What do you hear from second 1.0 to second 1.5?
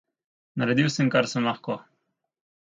kar sem